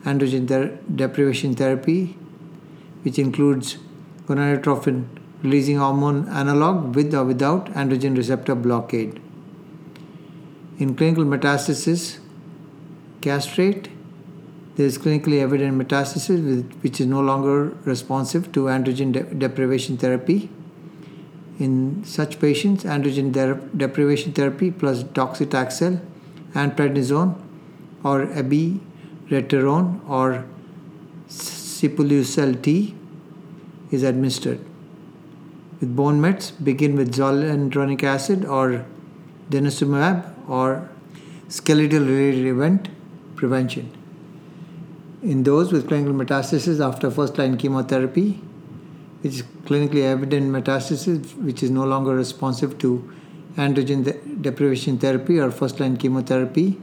androgen 0.04 0.46
ther- 0.46 0.78
deprivation 0.94 1.54
therapy, 1.54 2.16
which 3.02 3.18
includes 3.18 3.78
gonadotropin 4.26 5.06
releasing 5.42 5.76
hormone 5.76 6.28
analog 6.28 6.94
with 6.94 7.14
or 7.14 7.24
without 7.24 7.66
androgen 7.72 8.16
receptor 8.16 8.54
blockade. 8.54 9.20
In 10.78 10.94
clinical 10.94 11.24
metastasis, 11.24 12.18
castrate, 13.20 13.88
there 14.76 14.86
is 14.86 14.96
clinically 14.96 15.40
evident 15.40 15.76
metastasis 15.76 16.82
which 16.82 17.00
is 17.00 17.06
no 17.06 17.20
longer 17.20 17.70
responsive 17.84 18.52
to 18.52 18.66
androgen 18.66 19.12
de- 19.12 19.22
deprivation 19.34 19.96
therapy. 19.96 20.50
In 21.58 22.04
such 22.04 22.38
patients, 22.40 22.84
androgen 22.84 23.32
de- 23.32 23.60
deprivation 23.76 24.32
therapy 24.32 24.70
plus 24.70 25.02
docetaxel 25.02 26.00
and 26.54 26.76
prednisone 26.76 27.36
or 28.04 28.32
abi 28.38 28.80
reteron 29.30 30.08
or 30.08 30.44
sipuleucel 31.28 32.62
T 32.62 32.94
is 33.90 34.02
administered. 34.02 34.60
With 35.80 35.94
bone 35.94 36.20
mets, 36.20 36.50
begin 36.50 36.96
with 36.96 37.14
zoledronic 37.14 38.02
acid 38.02 38.44
or 38.44 38.84
denosumab 39.50 40.48
or 40.48 40.88
skeletal 41.48 42.00
related 42.00 42.46
event 42.46 42.88
prevention. 43.36 43.92
In 45.22 45.42
those 45.42 45.72
with 45.72 45.88
clinical 45.88 46.12
metastasis 46.14 46.84
after 46.84 47.10
first 47.10 47.38
line 47.38 47.56
chemotherapy, 47.56 48.40
which 49.20 49.34
is 49.34 49.42
clinically 49.64 50.02
evident 50.02 50.50
metastasis 50.50 51.34
which 51.42 51.62
is 51.62 51.70
no 51.70 51.84
longer 51.84 52.14
responsive 52.14 52.78
to 52.78 53.12
androgen 53.56 54.42
deprivation 54.42 54.98
therapy 54.98 55.38
or 55.38 55.50
first 55.50 55.80
line 55.80 55.96
chemotherapy, 55.96 56.80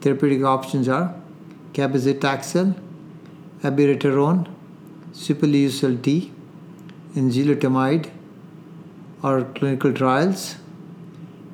therapeutic 0.00 0.42
options 0.44 0.88
are 0.88 1.14
cabazitaxel, 1.72 2.74
abiraterone, 3.62 4.48
sipuleucel 5.12 6.02
T, 6.02 6.32
enzalutamide 7.14 8.10
or 9.22 9.44
clinical 9.54 9.92
trials. 9.92 10.56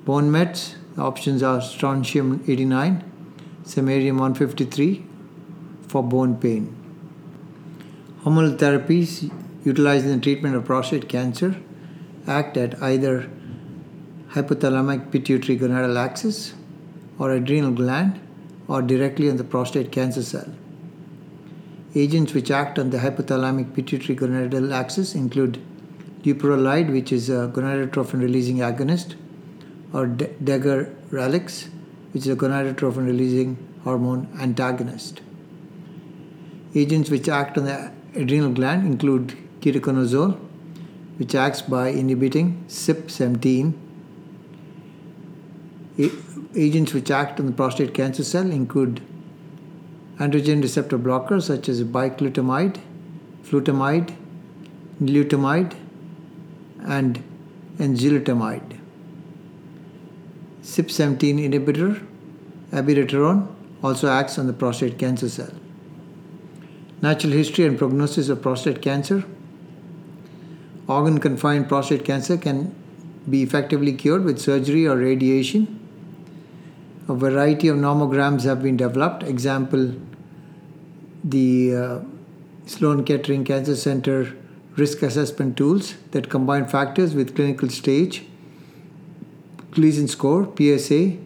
Bone 0.05 0.31
mets, 0.31 0.77
options 0.99 1.43
are 1.43 1.61
strontium 1.61 2.43
89, 2.47 3.03
samarium 3.65 4.19
153 4.19 5.05
for 5.89 6.03
bone 6.03 6.37
pain. 6.37 6.75
Hormonal 8.23 8.57
therapies 8.57 9.31
utilized 9.65 10.05
in 10.05 10.13
the 10.13 10.21
treatment 10.21 10.55
of 10.55 10.65
prostate 10.65 11.09
cancer 11.09 11.57
act 12.27 12.57
at 12.57 12.83
either 12.83 13.31
hypothalamic 14.31 15.11
pituitary 15.11 15.59
gonadal 15.59 15.97
axis 15.97 16.55
or 17.19 17.33
adrenal 17.33 17.71
gland 17.71 18.21
or 18.69 18.83
directly 18.83 19.29
on 19.31 19.37
the 19.37 19.45
prostate 19.45 19.93
cancer 19.93 20.23
cell. 20.23 20.49
Agents 21.95 22.35
which 22.35 22.51
act 22.51 22.79
on 22.79 22.91
the 22.91 22.99
hypothalamic 22.99 23.75
pituitary 23.75 24.17
gonadal 24.17 24.73
axis 24.73 25.15
include 25.15 25.61
leuprolide, 26.23 26.91
which 26.91 27.13
is 27.13 27.29
a 27.29 27.51
gonadotropin 27.55 28.21
releasing 28.21 28.59
agonist, 28.59 29.15
or 29.93 30.07
degarelix, 30.07 31.69
which 32.13 32.27
is 32.27 32.29
a 32.29 32.37
gonadotropin 32.37 33.07
releasing 33.07 33.57
hormone 33.85 34.27
antagonist. 34.41 35.21
Agents 36.75 37.11
which 37.11 37.29
act 37.29 37.57
on 37.57 37.67
the 37.67 37.93
adrenal 38.17 38.51
gland 38.51 38.87
include 38.87 39.37
ketoconazole, 39.61 40.37
which 41.19 41.35
acts 41.35 41.63
by 41.63 41.89
inhibiting 41.89 42.65
CYP17, 42.69 43.75
Agents 46.57 46.95
which 46.95 47.11
act 47.11 47.41
on 47.41 47.47
the 47.47 47.53
prostate 47.53 47.95
cancer 47.95 48.23
cell 48.23 48.49
include 48.51 49.01
androgen 50.19 50.63
receptor 50.63 50.99
blockers 50.99 51.45
such 51.45 51.69
as 51.69 51.83
bicalutamide, 51.83 52.81
flutamide, 53.43 54.15
nilutamide, 55.03 55.75
and 56.87 57.23
enzalutamide. 57.79 58.79
CYP17 60.63 61.51
inhibitor, 61.51 62.07
abiraterone, 62.71 63.49
also 63.83 64.09
acts 64.09 64.39
on 64.39 64.47
the 64.47 64.53
prostate 64.53 64.99
cancer 64.99 65.29
cell. 65.29 65.53
Natural 67.03 67.33
history 67.33 67.67
and 67.67 67.77
prognosis 67.77 68.29
of 68.29 68.41
prostate 68.41 68.81
cancer. 68.81 69.25
Organ 70.87 71.19
confined 71.19 71.69
prostate 71.69 72.05
cancer 72.05 72.37
can 72.37 72.75
be 73.29 73.43
effectively 73.43 73.93
cured 73.93 74.25
with 74.25 74.39
surgery 74.39 74.87
or 74.87 74.97
radiation. 74.97 75.81
A 77.07 77.15
variety 77.15 77.69
of 77.69 77.77
nomograms 77.77 78.45
have 78.45 78.63
been 78.63 78.77
developed. 78.77 79.23
Example, 79.23 79.95
the 81.23 81.77
uh, 81.77 82.01
Sloan 82.67 83.05
Kettering 83.05 83.45
Cancer 83.45 83.77
Center 83.77 84.35
risk 84.77 85.03
assessment 85.03 85.57
tools 85.57 85.95
that 86.13 86.29
combine 86.29 86.67
factors 86.67 87.15
with 87.15 87.37
clinical 87.37 87.69
stage, 87.69 88.25
Gleason 89.71 90.09
score, 90.09 90.51
PSA, 90.57 91.17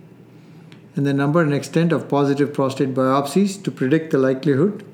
and 0.97 1.07
the 1.07 1.13
number 1.13 1.43
and 1.43 1.55
extent 1.55 1.93
of 1.93 2.09
positive 2.09 2.53
prostate 2.53 2.95
biopsies 2.95 3.63
to 3.63 3.71
predict 3.71 4.11
the 4.11 4.19
likelihood 4.19 4.85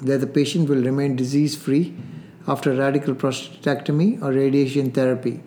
that 0.00 0.18
the 0.18 0.26
patient 0.26 0.68
will 0.68 0.82
remain 0.82 1.16
disease 1.16 1.54
free 1.54 1.94
after 2.48 2.72
radical 2.72 3.14
prostatectomy 3.14 4.22
or 4.22 4.32
radiation 4.32 4.90
therapy. 4.90 5.42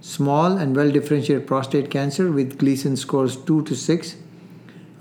Small 0.00 0.56
and 0.56 0.76
well 0.76 0.92
differentiated 0.92 1.46
prostate 1.48 1.90
cancer 1.90 2.30
with 2.30 2.56
Gleason 2.56 2.96
scores 2.96 3.36
2 3.36 3.64
to 3.64 3.74
6 3.74 4.16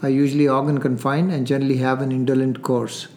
are 0.01 0.09
usually 0.09 0.47
organ 0.47 0.79
confined 0.79 1.31
and 1.31 1.45
generally 1.45 1.77
have 1.77 2.01
an 2.01 2.11
indolent 2.11 2.63
course. 2.63 3.07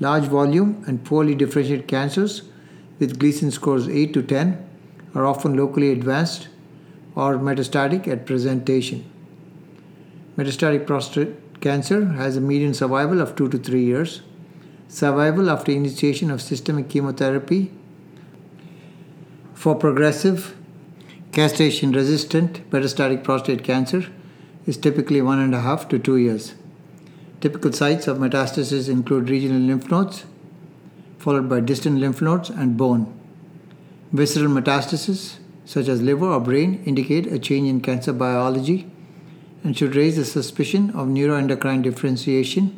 Large 0.00 0.24
volume 0.24 0.84
and 0.86 1.04
poorly 1.04 1.34
differentiated 1.34 1.88
cancers 1.88 2.42
with 2.98 3.18
Gleason 3.18 3.50
scores 3.50 3.88
8 3.88 4.12
to 4.12 4.22
10 4.22 4.68
are 5.14 5.24
often 5.24 5.56
locally 5.56 5.90
advanced 5.90 6.48
or 7.14 7.38
metastatic 7.38 8.06
at 8.06 8.26
presentation. 8.26 9.10
Metastatic 10.36 10.86
prostate 10.86 11.60
cancer 11.62 12.04
has 12.04 12.36
a 12.36 12.40
median 12.40 12.74
survival 12.74 13.22
of 13.22 13.34
2 13.34 13.48
to 13.48 13.58
3 13.58 13.82
years. 13.82 14.20
Survival 14.88 15.48
after 15.48 15.72
initiation 15.72 16.30
of 16.30 16.42
systemic 16.42 16.90
chemotherapy 16.90 17.72
for 19.54 19.74
progressive 19.74 20.54
castration 21.32 21.92
resistant 21.92 22.68
metastatic 22.70 23.22
prostate 23.22 23.62
cancer 23.62 24.06
is 24.66 24.76
typically 24.76 25.22
one 25.22 25.38
and 25.38 25.54
a 25.54 25.60
half 25.60 25.88
to 25.88 25.98
two 25.98 26.16
years. 26.16 26.54
Typical 27.40 27.72
sites 27.72 28.08
of 28.08 28.18
metastasis 28.18 28.88
include 28.88 29.30
regional 29.30 29.60
lymph 29.60 29.90
nodes, 29.90 30.24
followed 31.18 31.48
by 31.48 31.60
distant 31.60 31.98
lymph 31.98 32.20
nodes 32.20 32.50
and 32.50 32.76
bone. 32.76 33.14
Visceral 34.12 34.50
metastases, 34.50 35.36
such 35.64 35.86
as 35.86 36.02
liver 36.02 36.26
or 36.26 36.40
brain, 36.40 36.82
indicate 36.86 37.26
a 37.26 37.38
change 37.38 37.68
in 37.68 37.80
cancer 37.80 38.12
biology 38.12 38.90
and 39.62 39.76
should 39.76 39.94
raise 39.94 40.16
the 40.16 40.24
suspicion 40.24 40.90
of 40.90 41.08
neuroendocrine 41.08 41.82
differentiation, 41.82 42.68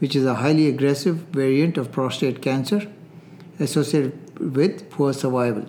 which 0.00 0.14
is 0.14 0.26
a 0.26 0.34
highly 0.34 0.68
aggressive 0.68 1.16
variant 1.32 1.78
of 1.78 1.90
prostate 1.90 2.42
cancer 2.42 2.86
associated 3.58 4.12
with 4.38 4.90
poor 4.90 5.12
survival. 5.12 5.66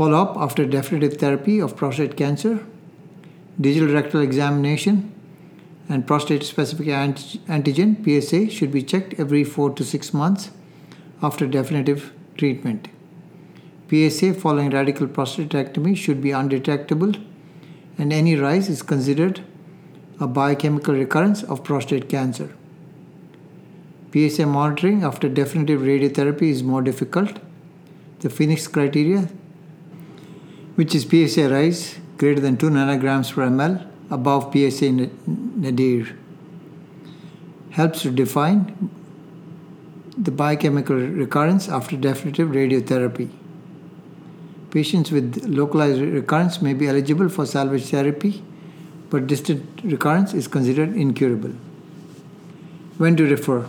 Follow 0.00 0.16
up 0.16 0.38
after 0.38 0.64
definitive 0.64 1.18
therapy 1.18 1.58
of 1.58 1.76
prostate 1.76 2.16
cancer, 2.16 2.64
digital 3.60 3.92
rectal 3.92 4.22
examination, 4.22 5.12
and 5.90 6.06
prostate 6.06 6.42
specific 6.42 6.86
antigen 6.86 7.90
PSA 8.02 8.48
should 8.48 8.72
be 8.72 8.82
checked 8.82 9.20
every 9.20 9.44
4 9.44 9.74
to 9.74 9.84
6 9.84 10.14
months 10.14 10.52
after 11.22 11.46
definitive 11.46 12.14
treatment. 12.38 12.88
PSA 13.90 14.32
following 14.32 14.70
radical 14.70 15.06
prostatectomy 15.06 15.94
should 15.94 16.22
be 16.22 16.30
undetectable 16.30 17.12
and 17.98 18.10
any 18.10 18.36
rise 18.36 18.70
is 18.70 18.80
considered 18.80 19.42
a 20.18 20.26
biochemical 20.26 20.94
recurrence 20.94 21.42
of 21.42 21.62
prostate 21.62 22.08
cancer. 22.08 22.48
PSA 24.14 24.46
monitoring 24.46 25.04
after 25.04 25.28
definitive 25.28 25.82
radiotherapy 25.82 26.48
is 26.56 26.62
more 26.62 26.80
difficult. 26.80 27.38
The 28.20 28.30
Phoenix 28.30 28.66
criteria, 28.66 29.28
which 30.80 30.94
is 30.94 31.02
PSA 31.02 31.50
rise 31.50 31.98
greater 32.16 32.40
than 32.40 32.56
2 32.56 32.70
nanograms 32.70 33.30
per 33.34 33.46
ml, 33.46 33.86
above 34.10 34.44
PSA 34.50 34.90
nadir 35.64 36.06
helps 37.72 38.00
to 38.00 38.10
define 38.10 38.60
the 40.16 40.30
biochemical 40.30 40.96
recurrence 40.96 41.68
after 41.68 41.96
definitive 41.96 42.48
radiotherapy. 42.48 43.28
Patients 44.70 45.10
with 45.10 45.44
localized 45.44 46.00
recurrence 46.00 46.62
may 46.62 46.72
be 46.72 46.88
eligible 46.88 47.28
for 47.28 47.44
salvage 47.44 47.84
therapy, 47.90 48.42
but 49.10 49.26
distant 49.26 49.82
recurrence 49.84 50.32
is 50.32 50.48
considered 50.48 50.96
incurable. 50.96 51.52
When 52.96 53.16
to 53.16 53.26
refer? 53.26 53.66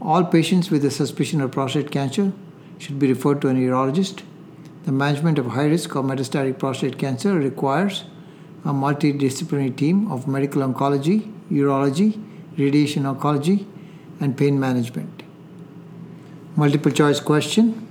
All 0.00 0.24
patients 0.24 0.70
with 0.70 0.82
a 0.86 0.90
suspicion 0.90 1.42
of 1.42 1.52
prostate 1.52 1.90
cancer 1.90 2.32
should 2.78 2.98
be 2.98 3.12
referred 3.12 3.42
to 3.42 3.48
a 3.48 3.52
urologist. 3.52 4.22
The 4.86 4.92
management 4.92 5.38
of 5.40 5.46
high 5.46 5.66
risk 5.66 5.96
or 5.96 6.02
metastatic 6.04 6.60
prostate 6.60 6.96
cancer 6.96 7.34
requires 7.34 8.04
a 8.64 8.68
multidisciplinary 8.68 9.76
team 9.76 10.10
of 10.12 10.28
medical 10.28 10.62
oncology, 10.62 11.32
urology, 11.50 12.22
radiation 12.56 13.02
oncology, 13.02 13.66
and 14.20 14.38
pain 14.38 14.60
management. 14.60 15.24
Multiple 16.54 16.92
choice 16.92 17.18
question. 17.18 17.82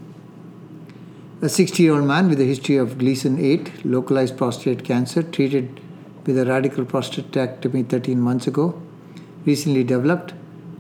A 1.41 1.49
60 1.49 1.84
year 1.84 1.95
old 1.95 2.05
man 2.05 2.29
with 2.29 2.39
a 2.39 2.45
history 2.45 2.77
of 2.77 2.97
Gleason 2.97 3.43
8 3.43 3.86
localized 3.86 4.38
prostate 4.38 4.86
cancer 4.86 5.21
treated 5.21 5.81
with 6.25 6.39
a 6.39 6.45
radical 6.45 6.86
prostatectomy 6.86 7.88
13 7.89 8.19
months 8.19 8.47
ago 8.47 8.81
recently 9.45 9.84
developed 9.84 10.34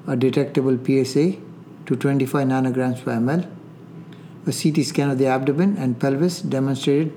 a 0.07 0.15
detectable 0.15 0.77
PSA 0.77 1.33
to 1.85 1.95
25 1.95 2.47
nanograms 2.47 3.03
per 3.03 3.17
ml. 3.17 3.47
A 4.47 4.53
CT 4.53 4.85
scan 4.85 5.09
of 5.09 5.17
the 5.17 5.25
abdomen 5.25 5.75
and 5.77 5.99
pelvis 5.99 6.41
demonstrated 6.41 7.11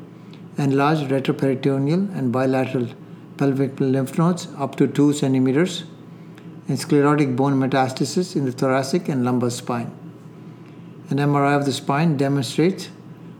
enlarged 0.56 1.10
retroperitoneal 1.10 2.16
and 2.16 2.32
bilateral 2.32 2.88
pelvic 3.36 3.78
lymph 3.78 4.16
nodes 4.16 4.48
up 4.56 4.76
to 4.76 4.86
2 4.86 5.12
centimeters, 5.12 5.84
and 6.66 6.78
sclerotic 6.78 7.36
bone 7.36 7.54
metastasis 7.54 8.34
in 8.34 8.44
the 8.44 8.52
thoracic 8.52 9.08
and 9.08 9.24
lumbar 9.24 9.50
spine. 9.50 9.90
An 11.10 11.18
MRI 11.18 11.56
of 11.56 11.66
the 11.66 11.72
spine 11.72 12.16
demonstrates 12.16 12.88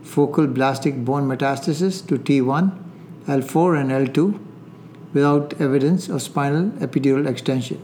focal 0.03 0.46
blastic 0.46 1.05
bone 1.05 1.27
metastasis 1.27 2.07
to 2.09 2.18
T1, 2.18 2.79
L4, 3.27 3.81
and 3.81 3.90
L2 3.90 4.38
without 5.14 5.61
evidence 5.61 6.09
of 6.09 6.22
spinal 6.22 6.70
epidural 6.87 7.27
extension. 7.27 7.81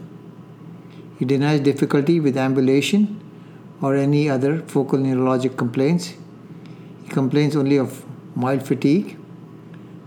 He 1.17 1.25
denies 1.25 1.61
difficulty 1.61 2.19
with 2.19 2.37
ambulation 2.37 3.21
or 3.81 3.95
any 3.95 4.29
other 4.29 4.59
focal 4.63 4.99
neurologic 4.99 5.57
complaints. 5.57 6.13
He 7.03 7.09
complains 7.09 7.55
only 7.55 7.77
of 7.77 8.05
mild 8.35 8.65
fatigue 8.65 9.17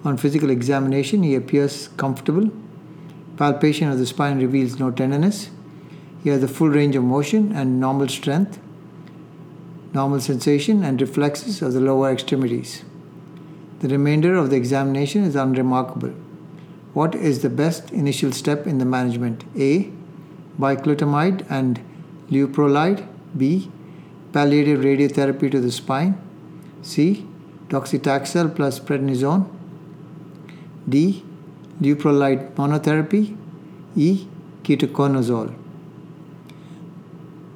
on 0.05 0.17
physical 0.17 0.51
examination, 0.51 1.23
he 1.23 1.35
appears 1.35 1.89
comfortable. 1.97 2.51
Palpation 3.37 3.89
of 3.89 3.99
the 3.99 4.07
spine 4.07 4.39
reveals 4.39 4.79
no 4.79 4.91
tenderness. 4.91 5.51
He 6.23 6.31
has 6.31 6.43
a 6.43 6.49
full 6.49 6.69
range 6.69 6.95
of 6.97 7.05
motion 7.05 7.53
and 7.53 7.81
normal 7.81 8.09
strength, 8.09 8.61
normal 9.93 10.21
sensation, 10.21 10.85
and 10.85 11.01
reflexes 11.01 11.63
of 11.63 11.73
the 11.73 11.81
lower 11.81 12.13
extremities. 12.13 12.85
The 13.81 13.89
remainder 13.89 14.35
of 14.35 14.51
the 14.51 14.57
examination 14.57 15.25
is 15.25 15.37
unremarkable. 15.37 16.15
What 16.95 17.15
is 17.15 17.43
the 17.43 17.51
best 17.51 17.91
initial 17.91 18.33
step 18.33 18.67
in 18.67 18.79
the 18.79 18.85
management? 18.85 19.45
A. 19.57 19.91
Bicalutamide 20.59 21.45
and 21.51 21.81
leuprolide. 22.31 23.07
B. 23.37 23.71
Palliative 24.33 24.81
radiotherapy 24.81 25.51
to 25.51 25.61
the 25.61 25.71
spine. 25.71 26.21
C. 26.83 27.27
Docetaxel 27.69 28.55
plus 28.55 28.79
prednisone. 28.81 29.49
D. 30.89 31.25
Leuprolide 31.81 32.53
monotherapy. 32.55 33.37
E. 33.97 34.27
Ketoconazole. 34.63 35.55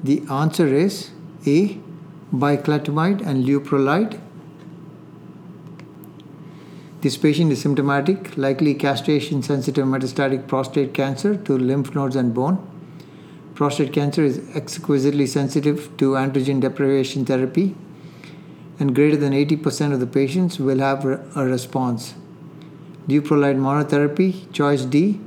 The 0.03 0.23
answer 0.31 0.67
is 0.67 1.11
A. 1.47 1.79
Bicalutamide 2.33 3.27
and 3.27 3.45
leuprolide. 3.45 4.19
This 7.03 7.17
patient 7.17 7.51
is 7.51 7.61
symptomatic, 7.61 8.37
likely 8.37 8.75
castration 8.75 9.43
sensitive 9.43 9.85
metastatic 9.85 10.47
prostate 10.47 10.95
cancer 10.95 11.37
to 11.37 11.59
lymph 11.59 11.95
nodes 11.95 12.15
and 12.15 12.33
bone. 12.33 12.72
Prostate 13.63 13.93
cancer 13.93 14.25
is 14.25 14.41
exquisitely 14.57 15.25
sensitive 15.25 15.97
to 15.97 16.15
androgen 16.15 16.61
deprivation 16.61 17.25
therapy, 17.25 17.77
and 18.81 18.93
greater 18.93 19.17
than 19.17 19.33
80% 19.33 19.93
of 19.93 20.01
the 20.01 20.07
patients 20.09 20.59
will 20.59 20.81
have 20.81 21.05
a 21.05 21.45
response. 21.45 22.15
Leuprolide 23.07 23.61
monotherapy, 23.67 24.53
choice 24.53 24.85
D, 24.85 25.21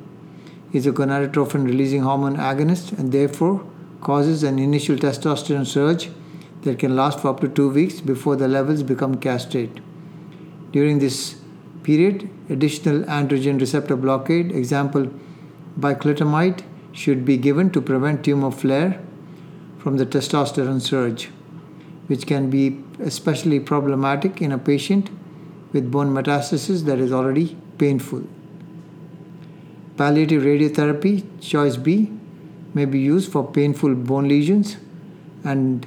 is 0.74 0.86
a 0.86 0.92
gonadotropin 0.92 1.64
releasing 1.64 2.02
hormone 2.02 2.36
agonist 2.36 2.92
and 3.00 3.14
therefore 3.14 3.66
causes 4.02 4.44
an 4.44 4.60
initial 4.60 4.98
testosterone 4.98 5.66
surge 5.66 6.10
that 6.64 6.78
can 6.78 6.94
last 6.94 7.22
for 7.22 7.30
up 7.30 7.40
to 7.40 7.48
two 7.48 7.70
weeks 7.70 8.02
before 8.02 8.36
the 8.36 8.50
levels 8.50 8.84
become 8.84 9.16
castrate. 9.16 9.80
During 10.74 11.00
this 11.00 11.36
period, 11.84 12.30
additional 12.50 13.04
androgen 13.04 13.62
receptor 13.62 13.96
blockade, 13.96 14.52
example 14.52 15.10
bicalutamide, 15.80 16.64
should 16.96 17.26
be 17.26 17.38
given 17.38 17.70
to 17.70 17.82
prevent 17.82 18.24
tumor 18.24 18.50
flare 18.50 19.00
from 19.78 19.98
the 19.98 20.06
testosterone 20.06 20.82
surge, 20.82 21.26
which 22.08 22.26
can 22.26 22.50
be 22.50 22.82
especially 23.00 23.60
problematic 23.60 24.42
in 24.42 24.52
a 24.52 24.58
patient 24.58 25.10
with 25.74 25.92
bone 25.92 26.12
metastasis 26.14 26.86
that 26.86 26.98
is 26.98 27.12
already 27.12 27.58
painful. 27.78 28.24
Palliative 29.98 30.44
radiotherapy, 30.44 31.24
choice 31.42 31.76
B, 31.76 32.12
may 32.74 32.86
be 32.86 33.00
used 33.00 33.32
for 33.32 33.46
painful 33.52 33.94
bone 33.94 34.30
lesions, 34.30 34.78
and 35.44 35.86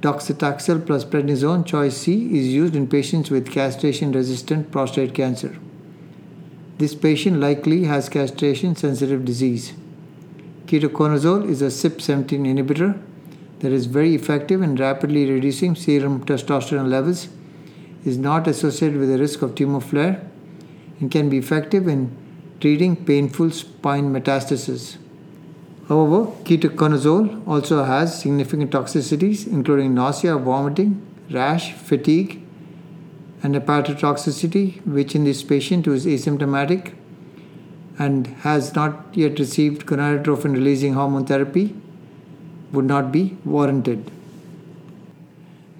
docetaxel 0.00 0.86
plus 0.86 1.04
prednisone, 1.04 1.66
choice 1.66 1.98
C, 1.98 2.38
is 2.38 2.48
used 2.48 2.74
in 2.74 2.88
patients 2.88 3.30
with 3.30 3.50
castration 3.50 4.12
resistant 4.12 4.70
prostate 4.70 5.14
cancer. 5.14 5.56
This 6.78 6.94
patient 6.94 7.40
likely 7.40 7.84
has 7.84 8.08
castration 8.08 8.74
sensitive 8.74 9.26
disease. 9.26 9.74
Ketoconazole 10.70 11.48
is 11.48 11.62
a 11.62 11.66
CYP17 11.66 12.46
inhibitor 12.46 12.96
that 13.58 13.72
is 13.72 13.86
very 13.86 14.14
effective 14.14 14.62
in 14.62 14.76
rapidly 14.76 15.28
reducing 15.28 15.74
serum 15.74 16.24
testosterone 16.24 16.88
levels, 16.88 17.28
is 18.04 18.16
not 18.16 18.46
associated 18.46 18.96
with 18.96 19.08
the 19.08 19.18
risk 19.18 19.42
of 19.42 19.56
tumor 19.56 19.80
flare, 19.80 20.22
and 21.00 21.10
can 21.10 21.28
be 21.28 21.38
effective 21.38 21.88
in 21.88 22.16
treating 22.60 22.94
painful 22.94 23.50
spine 23.50 24.12
metastasis. 24.12 24.96
However, 25.88 26.30
ketoconazole 26.44 27.48
also 27.48 27.82
has 27.82 28.20
significant 28.20 28.70
toxicities, 28.70 29.48
including 29.48 29.92
nausea, 29.92 30.36
vomiting, 30.36 31.04
rash, 31.32 31.72
fatigue, 31.72 32.40
and 33.42 33.56
hepatotoxicity, 33.56 34.86
which 34.86 35.16
in 35.16 35.24
this 35.24 35.42
patient 35.42 35.86
who 35.86 35.94
is 35.94 36.06
asymptomatic 36.06 36.94
and 38.04 38.28
has 38.48 38.74
not 38.74 39.16
yet 39.22 39.38
received 39.38 39.84
gonadotropin 39.88 40.54
releasing 40.58 40.94
hormone 40.94 41.26
therapy 41.26 41.64
would 42.72 42.86
not 42.86 43.12
be 43.12 43.36
warranted. 43.44 44.10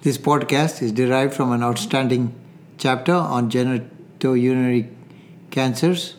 This 0.03 0.19
podcast 0.19 0.83
is 0.83 0.91
derived 0.91 1.33
from 1.33 1.51
an 1.51 1.63
outstanding 1.63 2.33
chapter 2.77 3.13
on 3.13 3.49
genitourinary 3.49 4.87
cancers 5.49 6.15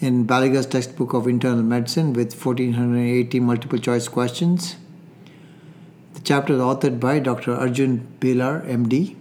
in 0.00 0.26
Baliga's 0.26 0.66
textbook 0.66 1.12
of 1.12 1.28
internal 1.28 1.62
medicine 1.62 2.12
with 2.12 2.34
1480 2.34 3.40
multiple 3.40 3.78
choice 3.78 4.08
questions. 4.08 4.76
The 6.14 6.20
chapter 6.20 6.54
is 6.54 6.60
authored 6.60 6.98
by 6.98 7.20
Dr. 7.20 7.54
Arjun 7.54 8.06
Balar, 8.20 8.66
MD, 8.66 9.14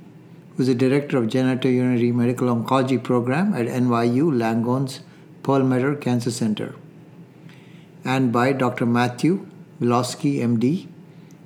who 0.56 0.64
is 0.64 0.68
the 0.68 0.76
director 0.76 1.18
of 1.18 1.26
genitourinary 1.26 2.12
medical 2.14 2.48
oncology 2.48 3.04
program 3.04 3.54
at 3.54 3.68
NYU 3.68 4.36
Langone's 4.36 5.02
Perlmutter 5.48 5.96
Cancer 5.96 6.30
Center, 6.30 6.76
and 8.04 8.34
by 8.34 8.52
Dr. 8.52 8.86
Matthew 8.86 9.48
Vilosky, 9.80 10.40
MD, 10.40 10.88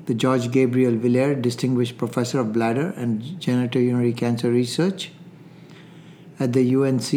the 0.08 0.16
George 0.16 0.50
Gabriel 0.52 0.96
Villiers 0.96 1.40
Distinguished 1.40 2.00
Professor 2.00 2.40
of 2.40 2.52
Bladder 2.52 2.96
and 2.98 3.22
Genitourinary 3.40 4.18
Cancer 4.18 4.50
Research 4.50 5.12
at 6.40 6.54
the 6.54 6.64
UNC 6.76 7.12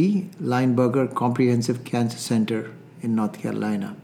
Lineberger 0.52 1.14
Comprehensive 1.14 1.84
Cancer 1.84 2.18
Center 2.18 2.70
in 3.00 3.14
North 3.14 3.40
Carolina. 3.40 3.96